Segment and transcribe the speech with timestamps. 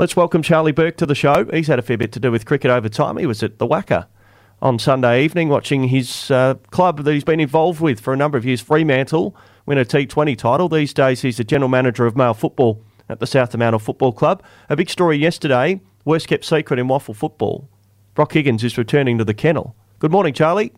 [0.00, 1.44] Let's welcome Charlie Burke to the show.
[1.52, 3.18] He's had a fair bit to do with cricket over time.
[3.18, 4.06] He was at the WACA
[4.62, 8.38] on Sunday evening watching his uh, club that he's been involved with for a number
[8.38, 9.36] of years, Fremantle,
[9.66, 10.70] win a T20 title.
[10.70, 14.42] These days, he's the general manager of male football at the South Fremantle Football Club.
[14.70, 17.68] A big story yesterday, worst kept secret in WAFL football.
[18.14, 19.76] Brock Higgins is returning to the kennel.
[19.98, 20.72] Good morning, Charlie.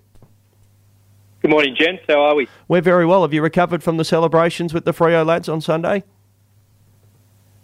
[1.43, 2.02] Good morning, gents.
[2.09, 2.48] How are we?
[2.66, 3.23] We're very well.
[3.23, 6.02] Have you recovered from the celebrations with the Freo lads on Sunday?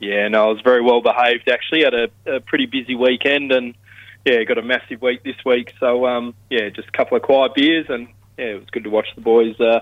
[0.01, 1.83] Yeah, no, I was very well behaved actually.
[1.83, 3.75] Had a, a pretty busy weekend and
[4.24, 5.73] yeah, got a massive week this week.
[5.80, 8.91] So um, yeah, just a couple of quiet beers and yeah, it was good to
[8.91, 9.80] watch the boys uh,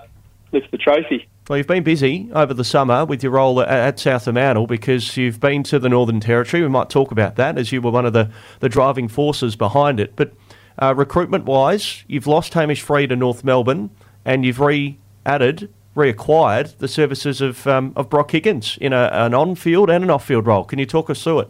[0.51, 1.27] lift the trophy.
[1.47, 5.39] Well, you've been busy over the summer with your role at, South Fremantle because you've
[5.39, 6.61] been to the Northern Territory.
[6.61, 8.29] We might talk about that as you were one of the,
[8.59, 10.15] the driving forces behind it.
[10.17, 10.33] But
[10.77, 13.91] uh, recruitment wise, you've lost Hamish Free to North Melbourne
[14.25, 19.33] and you've re added reacquired the services of um, of Brock Higgins in a, an
[19.33, 20.63] on field and an off field role.
[20.63, 21.49] Can you talk us through it?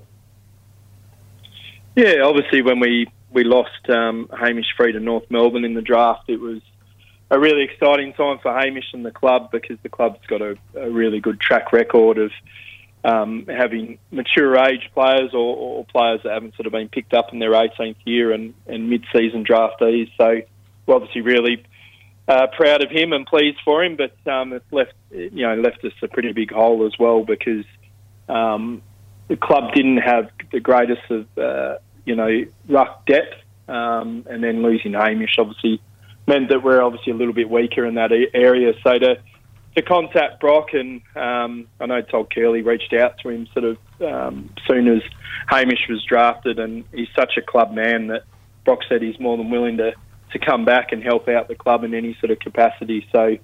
[1.96, 6.30] Yeah, obviously when we we lost um, Hamish Free to North Melbourne in the draft,
[6.30, 6.62] it was
[7.30, 10.90] a really exciting time for Hamish and the club because the club's got a, a
[10.90, 12.32] really good track record of
[13.04, 17.32] um, having mature age players or, or, players that haven't sort of been picked up
[17.32, 20.10] in their 18th year and, and mid-season draftees.
[20.18, 20.42] So
[20.86, 21.64] we're obviously really
[22.28, 25.94] uh, proud of him and pleased for him, but um, left you know left us
[26.02, 27.66] a pretty big hole as well because
[28.28, 28.82] um,
[29.28, 33.36] the club didn't have the greatest of uh, you know ruck depth,
[33.68, 35.82] um, and then losing Hamish obviously
[36.28, 38.74] meant that we're obviously a little bit weaker in that area.
[38.84, 39.18] So to
[39.76, 43.78] to contact Brock and um, I know Todd Curley reached out to him sort of
[44.02, 45.02] um, soon as
[45.48, 48.24] Hamish was drafted, and he's such a club man that
[48.66, 49.94] Brock said he's more than willing to
[50.32, 53.08] to come back and help out the club in any sort of capacity.
[53.12, 53.38] So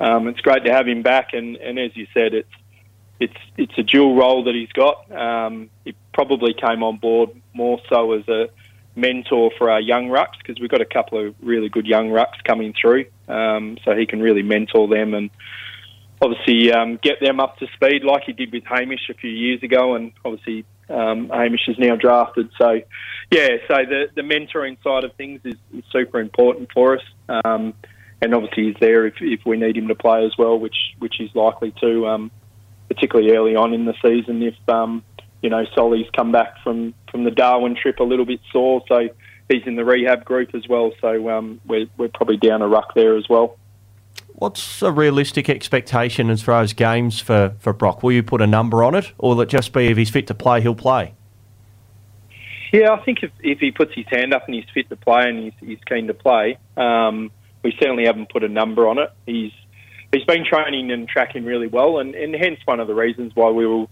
[0.00, 2.50] um, it's great to have him back, and, and as you said, it's
[3.20, 5.10] it's it's a dual role that he's got.
[5.12, 8.48] Um, he probably came on board more so as a
[8.96, 12.42] mentor for our young rucks because we've got a couple of really good young rucks
[12.44, 15.30] coming through, um, so he can really mentor them and
[16.20, 19.62] obviously um, get them up to speed like he did with Hamish a few years
[19.62, 22.50] ago, and obviously um, Hamish is now drafted.
[22.58, 22.80] So,
[23.30, 27.02] yeah, so the, the mentoring side of things is, is super important for us.
[27.28, 27.74] Um,
[28.22, 31.14] and obviously he's there if, if we need him to play as well, which which
[31.16, 32.30] he's likely to, um,
[32.88, 35.02] particularly early on in the season if, um,
[35.42, 38.82] you know, Solly's come back from, from the Darwin trip a little bit sore.
[38.88, 39.08] So
[39.48, 40.92] he's in the rehab group as well.
[41.00, 43.56] So um, we're, we're probably down a ruck there as well.
[44.40, 48.02] What's a realistic expectation as far as games for, for Brock?
[48.02, 50.26] Will you put a number on it, or will it just be if he's fit
[50.28, 51.12] to play, he'll play?
[52.72, 55.28] Yeah, I think if, if he puts his hand up and he's fit to play
[55.28, 57.30] and he's, he's keen to play, um,
[57.62, 59.12] we certainly haven't put a number on it.
[59.26, 59.52] He's
[60.10, 63.50] he's been training and tracking really well, and, and hence one of the reasons why
[63.50, 63.84] we were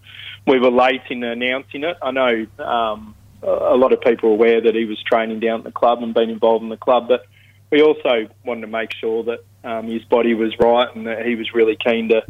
[0.46, 1.98] we were late in announcing it.
[2.00, 5.64] I know um, a lot of people are aware that he was training down at
[5.64, 7.26] the club and been involved in the club, but
[7.70, 11.34] we also wanted to make sure that um, his body was right and that he
[11.34, 12.22] was really keen to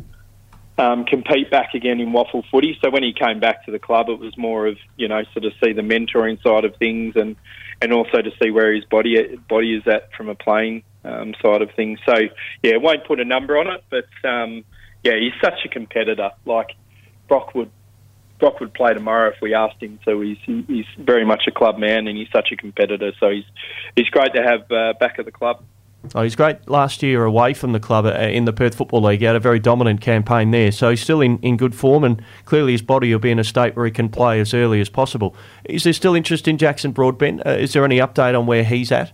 [0.78, 2.78] um, compete back again in WAFL footy.
[2.82, 5.44] So when he came back to the club, it was more of you know sort
[5.44, 7.36] of see the mentoring side of things and
[7.80, 11.62] and also to see where his body body is at from a playing um, side
[11.62, 11.98] of things.
[12.06, 12.14] So
[12.62, 14.64] yeah, won't put a number on it, but um,
[15.02, 16.30] yeah, he's such a competitor.
[16.44, 16.70] Like
[17.28, 17.70] Brock would
[18.38, 20.20] Brock would play tomorrow if we asked him to.
[20.20, 23.12] He's he's very much a club man and he's such a competitor.
[23.18, 23.44] So he's
[23.96, 25.64] he's great to have uh, back at the club.
[26.14, 29.18] Oh, he's great last year away from the club uh, in the Perth Football League.
[29.18, 30.70] He had a very dominant campaign there.
[30.70, 33.44] So he's still in, in good form, and clearly his body will be in a
[33.44, 35.34] state where he can play as early as possible.
[35.64, 37.44] Is there still interest in Jackson Broadbent?
[37.44, 39.12] Uh, is there any update on where he's at?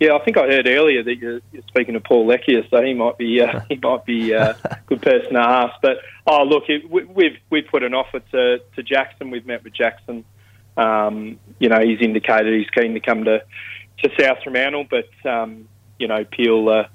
[0.00, 2.94] Yeah, I think I heard earlier that you're, you're speaking to Paul Leckier, so he
[2.94, 5.74] might be uh, he might be uh, a good person to ask.
[5.82, 9.30] But oh, look, it, we, we've we've put an offer to, to Jackson.
[9.30, 10.24] We've met with Jackson.
[10.76, 13.44] Um, you know, he's indicated he's keen to come to
[14.02, 15.68] to South Fremantle, but um,
[15.98, 16.86] you know, Peel, uh,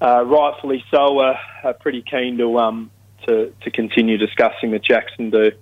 [0.00, 2.90] uh, rightfully so, uh, are pretty keen to um,
[3.26, 5.52] to to continue discussing with Jackson to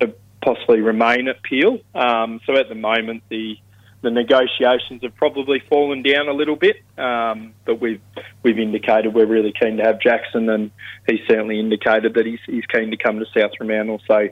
[0.00, 1.78] to possibly remain at Peel.
[1.94, 3.56] Um, so at the moment, the
[4.02, 8.00] the negotiations have probably fallen down a little bit, um, but we've
[8.42, 10.70] we've indicated we're really keen to have Jackson, and
[11.06, 14.00] he's certainly indicated that he's, he's keen to come to South Fremantle.
[14.08, 14.28] So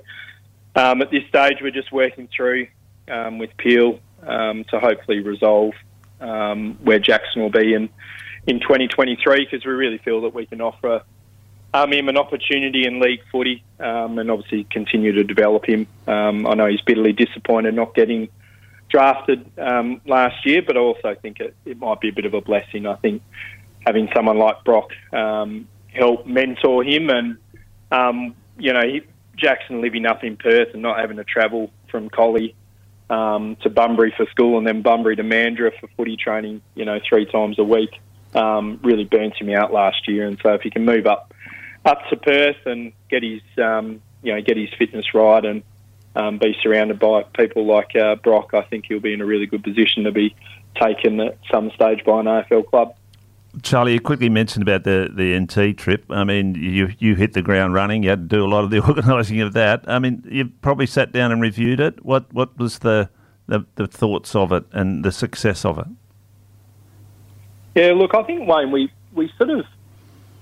[0.75, 2.69] um, at this stage, we're just working through
[3.09, 5.75] um, with Peel um, to hopefully resolve
[6.21, 7.89] um, where Jackson will be in
[8.47, 11.03] in 2023 because we really feel that we can offer
[11.75, 15.87] um, him an opportunity in league footy um, and obviously continue to develop him.
[16.07, 18.29] Um, I know he's bitterly disappointed not getting
[18.89, 22.33] drafted um, last year, but I also think it, it, might be a bit of
[22.33, 22.87] a blessing.
[22.87, 23.23] I think
[23.87, 29.03] having someone like Brock help mentor him and you know he,
[29.37, 32.55] Jackson living up in Perth and not having to travel from Collie
[33.11, 36.99] um, to Bunbury for school and then Bunbury to Mandurah for footy training, you know,
[37.09, 38.01] three times a week,
[38.35, 40.27] um, really burnt him out last year.
[40.27, 41.33] And so if he can move up
[41.85, 45.63] up to Perth and get his um, you know get his fitness right and
[46.17, 49.47] um, be surrounded by people like uh, Brock, I think he'll be in a really
[49.47, 50.35] good position to be
[50.81, 52.97] taken at some stage by an AFL club.
[53.63, 56.05] Charlie, you quickly mentioned about the, the NT trip.
[56.11, 58.03] I mean, you you hit the ground running.
[58.03, 59.85] You had to do a lot of the organising of that.
[59.87, 62.05] I mean, you probably sat down and reviewed it.
[62.05, 63.09] What what was the,
[63.47, 65.87] the, the thoughts of it and the success of it?
[67.75, 69.65] Yeah, look, I think Wayne, we we sort of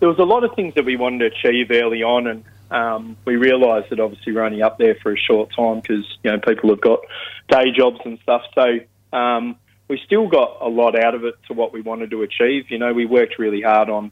[0.00, 3.16] there was a lot of things that we wanted to achieve early on, and um,
[3.24, 6.38] we realised that obviously we're only up there for a short time because you know
[6.38, 7.00] people have got
[7.48, 8.42] day jobs and stuff.
[8.54, 8.80] So
[9.16, 9.56] um,
[9.88, 12.70] we still got a lot out of it to what we wanted to achieve.
[12.70, 14.10] You know, we worked really hard on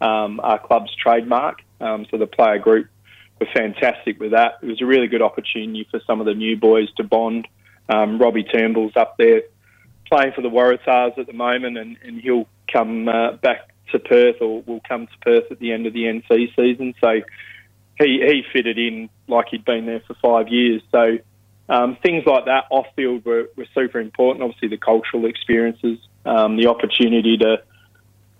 [0.00, 2.88] um, our club's trademark, um, so the player group
[3.40, 4.58] were fantastic with that.
[4.62, 7.48] It was a really good opportunity for some of the new boys to bond.
[7.88, 9.42] Um, Robbie Turnbull's up there
[10.10, 14.36] playing for the Waratahs at the moment, and, and he'll come uh, back to Perth
[14.40, 16.94] or will come to Perth at the end of the NC season.
[17.00, 17.20] So
[17.98, 20.82] he he fitted in like he'd been there for five years.
[20.90, 21.18] So
[21.68, 24.42] um, things like that off field were, were super important.
[24.44, 27.62] Obviously, the cultural experiences, um, the opportunity to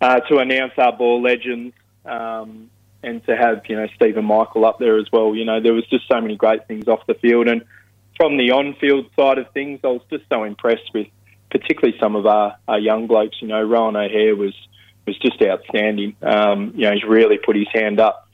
[0.00, 1.74] uh, to announce our ball legends,
[2.04, 2.70] um,
[3.02, 5.34] and to have you know Stephen Michael up there as well.
[5.34, 7.62] You know, there was just so many great things off the field, and
[8.16, 11.08] from the on field side of things, I was just so impressed with
[11.50, 13.36] particularly some of our, our young blokes.
[13.40, 14.54] You know, Rowan O'Hare was
[15.06, 16.16] was just outstanding.
[16.22, 18.28] Um, you know, he's really put his hand up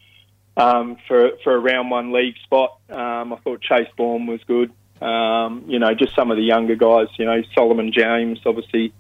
[0.57, 2.79] um, for for a round one league spot.
[2.91, 4.73] Um, I thought Chase Baum was good.
[5.03, 7.09] Um, you know, just some of the younger guys.
[7.19, 8.93] You know, Solomon James, obviously,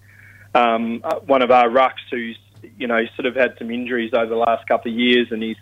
[0.55, 2.39] um, uh, one of our rucks who's
[2.79, 5.57] you know sort of had some injuries over the last couple of years, and he's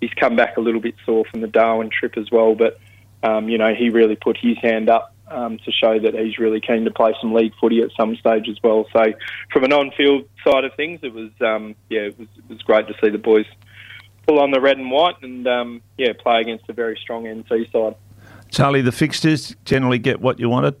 [0.00, 2.54] he's come back a little bit sore from the Darwin trip as well.
[2.54, 2.78] But
[3.22, 6.60] um, you know, he really put his hand up um, to show that he's really
[6.60, 8.86] keen to play some league footy at some stage as well.
[8.92, 9.04] So,
[9.52, 12.86] from an on-field side of things, it was um, yeah, it was, it was great
[12.88, 13.46] to see the boys
[14.26, 17.70] pull on the red and white and um, yeah, play against a very strong NT
[17.72, 17.94] side.
[18.50, 20.76] Charlie, the fixtures generally get what you wanted.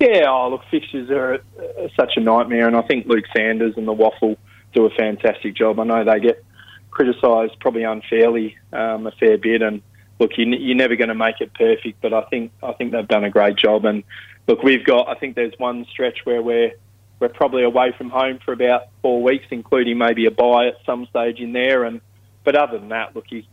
[0.00, 3.86] Yeah, oh look, fixtures are, are such a nightmare, and I think Luke Sanders and
[3.86, 4.36] the WAFL
[4.74, 5.78] do a fantastic job.
[5.78, 6.44] I know they get
[6.90, 9.80] criticised probably unfairly um, a fair bit, and
[10.18, 13.06] look, you, you're never going to make it perfect, but I think I think they've
[13.06, 13.84] done a great job.
[13.84, 14.02] And
[14.48, 16.72] look, we've got I think there's one stretch where we're
[17.20, 21.06] we're probably away from home for about four weeks, including maybe a bye at some
[21.06, 21.84] stage in there.
[21.84, 22.00] And
[22.42, 23.44] but other than that, look, you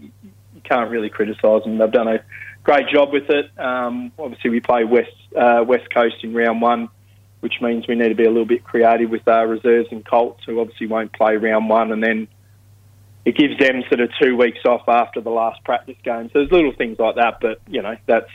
[0.59, 1.77] can't really criticise them.
[1.77, 2.23] They've done a
[2.63, 3.49] great job with it.
[3.59, 6.89] Um, obviously, we play West uh, West Coast in round one,
[7.39, 10.43] which means we need to be a little bit creative with our reserves and Colts,
[10.45, 12.27] who obviously won't play round one, and then
[13.25, 16.29] it gives them sort of two weeks off after the last practice game.
[16.33, 18.29] So there's little things like that, but you know that's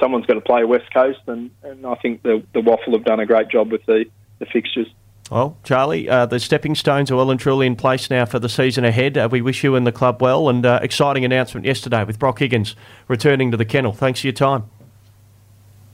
[0.00, 3.20] someone's got to play West Coast, and, and I think the the WAFL have done
[3.20, 4.04] a great job with the
[4.38, 4.88] the fixtures.
[5.32, 8.50] Well, Charlie, uh, the stepping stones are well and truly in place now for the
[8.50, 9.16] season ahead.
[9.16, 12.40] Uh, we wish you and the club well, and uh, exciting announcement yesterday with Brock
[12.40, 12.76] Higgins
[13.08, 13.94] returning to the kennel.
[13.94, 14.68] Thanks for your time.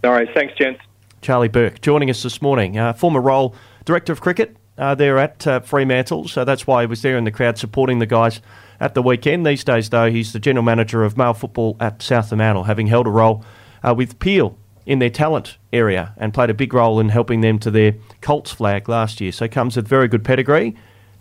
[0.02, 0.80] All right, thanks, gents.
[1.22, 3.54] Charlie Burke joining us this morning, uh, former role
[3.84, 7.22] director of cricket uh, there at uh, Fremantle, so that's why he was there in
[7.22, 8.40] the crowd supporting the guys
[8.80, 9.46] at the weekend.
[9.46, 13.06] These days, though, he's the general manager of male football at South Fremantle, having held
[13.06, 13.44] a role
[13.84, 17.58] uh, with Peel in their talent area and played a big role in helping them
[17.58, 19.30] to their Colts flag last year.
[19.30, 20.74] So comes with very good pedigree,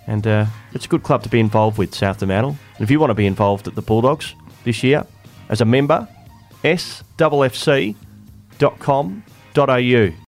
[0.07, 2.57] and uh, it's a good club to be involved with, South Fremantle.
[2.77, 5.05] And if you want to be involved at the Bulldogs this year
[5.49, 6.07] as a member,
[6.63, 7.95] sffc.com.au.